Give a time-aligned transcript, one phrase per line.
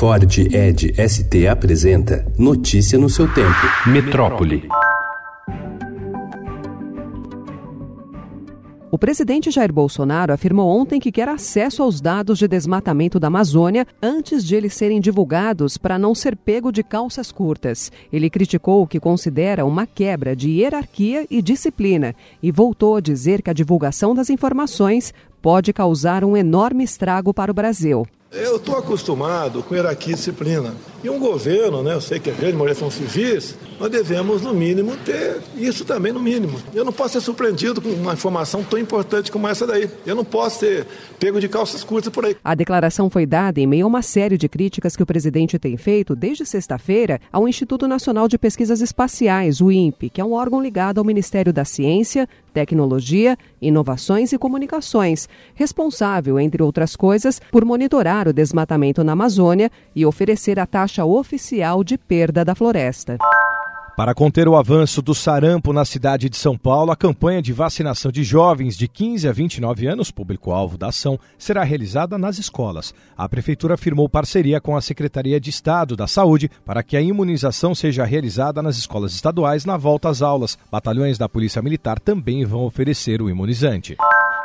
[0.00, 3.50] Ford Ed ST apresenta Notícia no seu tempo.
[3.86, 4.66] Metrópole.
[8.90, 13.86] O presidente Jair Bolsonaro afirmou ontem que quer acesso aos dados de desmatamento da Amazônia
[14.00, 17.92] antes de eles serem divulgados para não ser pego de calças curtas.
[18.10, 23.42] Ele criticou o que considera uma quebra de hierarquia e disciplina e voltou a dizer
[23.42, 25.12] que a divulgação das informações
[25.42, 28.06] pode causar um enorme estrago para o Brasil.
[28.32, 30.72] Eu estou acostumado com hierarquia e disciplina.
[31.02, 34.54] E um governo, né, eu sei que a grande maioria são civis, nós devemos, no
[34.54, 36.56] mínimo, ter isso também no mínimo.
[36.72, 39.90] Eu não posso ser surpreendido com uma informação tão importante como essa daí.
[40.06, 40.86] Eu não posso ser
[41.18, 42.36] pego de calças curtas por aí.
[42.44, 45.76] A declaração foi dada em meio a uma série de críticas que o presidente tem
[45.76, 50.62] feito desde sexta-feira ao Instituto Nacional de Pesquisas Espaciais, o INPE, que é um órgão
[50.62, 58.28] ligado ao Ministério da Ciência, Tecnologia, Inovações e Comunicações, responsável, entre outras coisas, por monitorar
[58.28, 63.16] o desmatamento na Amazônia e oferecer a taxa oficial de perda da floresta.
[64.00, 68.10] Para conter o avanço do sarampo na cidade de São Paulo, a campanha de vacinação
[68.10, 72.94] de jovens de 15 a 29 anos, público-alvo da ação, será realizada nas escolas.
[73.14, 77.74] A Prefeitura firmou parceria com a Secretaria de Estado da Saúde para que a imunização
[77.74, 80.56] seja realizada nas escolas estaduais na volta às aulas.
[80.72, 83.98] Batalhões da Polícia Militar também vão oferecer o imunizante.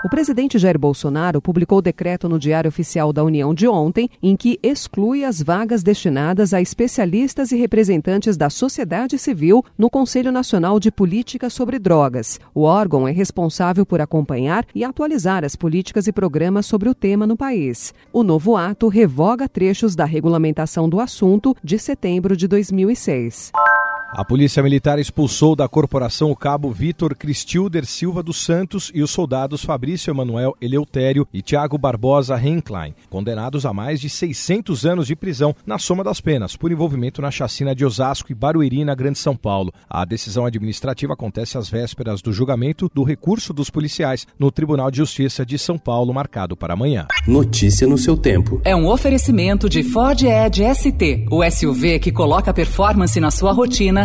[0.05, 4.59] O presidente Jair Bolsonaro publicou decreto no Diário Oficial da União de ontem, em que
[4.61, 10.91] exclui as vagas destinadas a especialistas e representantes da sociedade civil no Conselho Nacional de
[10.91, 12.39] Política sobre Drogas.
[12.53, 17.25] O órgão é responsável por acompanhar e atualizar as políticas e programas sobre o tema
[17.25, 17.91] no país.
[18.13, 23.51] O novo ato revoga trechos da regulamentação do assunto de setembro de 2006.
[24.17, 29.11] A Polícia Militar expulsou da corporação o cabo Vitor Cristilder Silva dos Santos e os
[29.11, 35.17] soldados Fabrício Emanuel Eleutério e Tiago Barbosa Henklein, condenados a mais de 600 anos de
[35.17, 39.19] prisão na soma das penas por envolvimento na chacina de Osasco e Barueri, na Grande
[39.19, 39.73] São Paulo.
[39.89, 44.99] A decisão administrativa acontece às vésperas do julgamento do recurso dos policiais no Tribunal de
[44.99, 47.05] Justiça de São Paulo, marcado para amanhã.
[47.27, 48.61] Notícia no seu tempo.
[48.63, 54.04] É um oferecimento de Ford Edge ST, o SUV que coloca performance na sua rotina